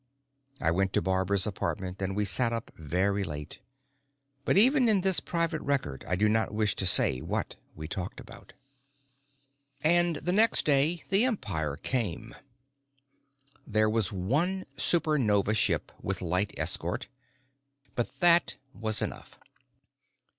[0.59, 3.59] I went to Barbara's apartment and we sat up very late.
[4.45, 8.19] But even in this private record I do not wish to say what we talked
[8.19, 8.53] about.
[9.83, 12.33] And the next day the Empire came.
[13.67, 17.07] There was one Supernova ship with light escort,
[17.93, 19.37] but that was enough.